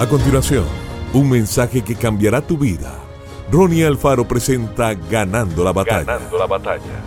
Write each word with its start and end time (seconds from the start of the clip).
A 0.00 0.08
continuación, 0.08 0.64
un 1.12 1.28
mensaje 1.28 1.82
que 1.82 1.94
cambiará 1.94 2.40
tu 2.40 2.56
vida. 2.56 2.98
Ronnie 3.52 3.84
Alfaro 3.84 4.26
presenta 4.26 4.94
Ganando 4.94 5.62
la 5.62 5.74
batalla. 5.74 6.04
Ganando 6.04 6.38
la 6.38 6.46
batalla. 6.46 7.04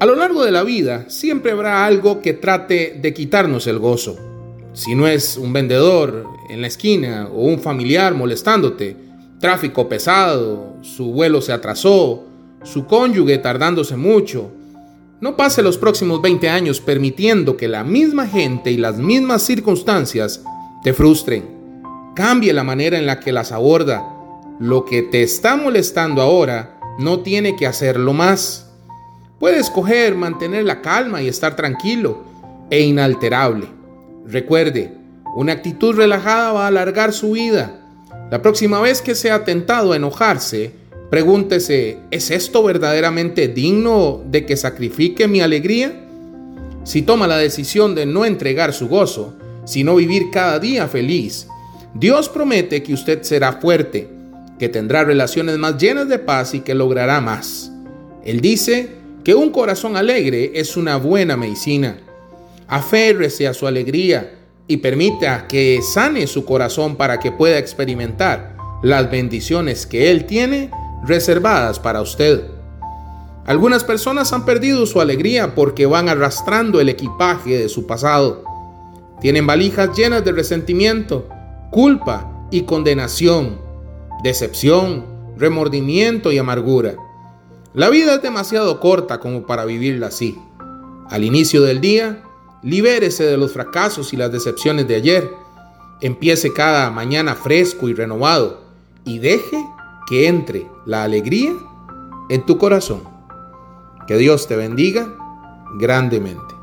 A 0.00 0.04
lo 0.04 0.16
largo 0.16 0.44
de 0.44 0.50
la 0.50 0.64
vida 0.64 1.04
siempre 1.08 1.52
habrá 1.52 1.86
algo 1.86 2.20
que 2.20 2.32
trate 2.32 2.98
de 3.00 3.14
quitarnos 3.14 3.68
el 3.68 3.78
gozo. 3.78 4.16
Si 4.72 4.96
no 4.96 5.06
es 5.06 5.36
un 5.36 5.52
vendedor 5.52 6.24
en 6.50 6.62
la 6.62 6.66
esquina 6.66 7.28
o 7.32 7.44
un 7.44 7.60
familiar 7.60 8.14
molestándote, 8.14 8.96
tráfico 9.38 9.88
pesado, 9.88 10.74
su 10.82 11.12
vuelo 11.12 11.40
se 11.40 11.52
atrasó, 11.52 12.24
su 12.64 12.84
cónyuge 12.84 13.38
tardándose 13.38 13.96
mucho, 13.96 14.50
no 15.20 15.36
pase 15.36 15.62
los 15.62 15.78
próximos 15.78 16.20
20 16.20 16.48
años 16.48 16.80
permitiendo 16.80 17.56
que 17.56 17.68
la 17.68 17.84
misma 17.84 18.26
gente 18.26 18.70
y 18.70 18.76
las 18.76 18.98
mismas 18.98 19.42
circunstancias 19.42 20.42
te 20.82 20.92
frustren. 20.92 21.56
Cambie 22.14 22.52
la 22.52 22.64
manera 22.64 22.98
en 22.98 23.06
la 23.06 23.18
que 23.20 23.32
las 23.32 23.50
aborda. 23.50 24.06
Lo 24.60 24.84
que 24.84 25.02
te 25.02 25.22
está 25.22 25.56
molestando 25.56 26.20
ahora 26.20 26.78
no 26.98 27.20
tiene 27.20 27.56
que 27.56 27.66
hacerlo 27.66 28.12
más. 28.12 28.70
Puede 29.38 29.58
escoger 29.58 30.14
mantener 30.14 30.64
la 30.64 30.82
calma 30.82 31.22
y 31.22 31.28
estar 31.28 31.56
tranquilo 31.56 32.24
e 32.70 32.80
inalterable. 32.80 33.68
Recuerde, 34.26 34.96
una 35.34 35.52
actitud 35.52 35.94
relajada 35.94 36.52
va 36.52 36.64
a 36.64 36.68
alargar 36.68 37.12
su 37.12 37.32
vida. 37.32 37.82
La 38.30 38.42
próxima 38.42 38.80
vez 38.80 39.02
que 39.02 39.14
sea 39.14 39.44
tentado 39.44 39.92
a 39.92 39.96
enojarse, 39.96 40.74
Pregúntese, 41.10 41.98
¿es 42.10 42.30
esto 42.30 42.64
verdaderamente 42.64 43.46
digno 43.46 44.22
de 44.26 44.44
que 44.44 44.56
sacrifique 44.56 45.28
mi 45.28 45.40
alegría? 45.40 46.04
Si 46.82 47.02
toma 47.02 47.28
la 47.28 47.38
decisión 47.38 47.94
de 47.94 48.06
no 48.06 48.24
entregar 48.24 48.72
su 48.72 48.88
gozo, 48.88 49.34
sino 49.64 49.96
vivir 49.96 50.30
cada 50.32 50.58
día 50.58 50.88
feliz, 50.88 51.46
Dios 51.94 52.28
promete 52.28 52.82
que 52.82 52.92
usted 52.92 53.22
será 53.22 53.54
fuerte, 53.54 54.08
que 54.58 54.68
tendrá 54.68 55.04
relaciones 55.04 55.58
más 55.58 55.78
llenas 55.78 56.08
de 56.08 56.18
paz 56.18 56.54
y 56.54 56.60
que 56.60 56.74
logrará 56.74 57.20
más. 57.20 57.70
Él 58.24 58.40
dice 58.40 58.90
que 59.22 59.34
un 59.34 59.50
corazón 59.50 59.96
alegre 59.96 60.52
es 60.54 60.76
una 60.76 60.96
buena 60.96 61.36
medicina. 61.36 61.98
Aférrese 62.66 63.46
a 63.46 63.54
su 63.54 63.68
alegría 63.68 64.34
y 64.66 64.78
permita 64.78 65.46
que 65.46 65.80
sane 65.82 66.26
su 66.26 66.44
corazón 66.44 66.96
para 66.96 67.20
que 67.20 67.30
pueda 67.30 67.58
experimentar 67.58 68.56
las 68.82 69.08
bendiciones 69.08 69.86
que 69.86 70.10
Él 70.10 70.26
tiene 70.26 70.70
reservadas 71.04 71.78
para 71.78 72.00
usted. 72.00 72.44
Algunas 73.46 73.84
personas 73.84 74.32
han 74.32 74.44
perdido 74.44 74.86
su 74.86 75.00
alegría 75.00 75.54
porque 75.54 75.86
van 75.86 76.08
arrastrando 76.08 76.80
el 76.80 76.88
equipaje 76.88 77.58
de 77.58 77.68
su 77.68 77.86
pasado. 77.86 78.42
Tienen 79.20 79.46
valijas 79.46 79.96
llenas 79.96 80.24
de 80.24 80.32
resentimiento, 80.32 81.28
culpa 81.70 82.48
y 82.50 82.62
condenación, 82.62 83.60
decepción, 84.22 85.06
remordimiento 85.36 86.32
y 86.32 86.38
amargura. 86.38 86.96
La 87.72 87.88
vida 87.88 88.14
es 88.14 88.22
demasiado 88.22 88.80
corta 88.80 89.20
como 89.20 89.46
para 89.46 89.64
vivirla 89.64 90.08
así. 90.08 90.36
Al 91.08 91.22
inicio 91.22 91.62
del 91.62 91.80
día, 91.80 92.22
libérese 92.62 93.24
de 93.24 93.36
los 93.36 93.52
fracasos 93.52 94.12
y 94.12 94.16
las 94.16 94.32
decepciones 94.32 94.88
de 94.88 94.96
ayer. 94.96 95.30
Empiece 96.00 96.52
cada 96.52 96.90
mañana 96.90 97.34
fresco 97.36 97.88
y 97.88 97.94
renovado 97.94 98.60
y 99.04 99.20
deje 99.20 99.64
que 100.06 100.28
entre 100.28 100.70
la 100.84 101.02
alegría 101.02 101.52
en 102.28 102.46
tu 102.46 102.58
corazón. 102.58 103.02
Que 104.06 104.16
Dios 104.16 104.46
te 104.46 104.56
bendiga 104.56 105.12
grandemente. 105.78 106.54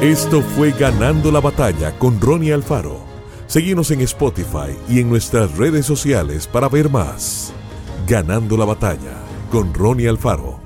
Esto 0.00 0.42
fue 0.42 0.72
Ganando 0.72 1.32
la 1.32 1.40
Batalla 1.40 1.98
con 1.98 2.20
Ronnie 2.20 2.52
Alfaro. 2.52 3.00
Seguimos 3.46 3.90
en 3.92 4.00
Spotify 4.02 4.76
y 4.88 5.00
en 5.00 5.08
nuestras 5.08 5.56
redes 5.56 5.86
sociales 5.86 6.46
para 6.46 6.68
ver 6.68 6.90
más. 6.90 7.52
Ganando 8.06 8.56
la 8.56 8.64
Batalla 8.64 9.22
con 9.50 9.72
Ronnie 9.72 10.08
Alfaro. 10.08 10.65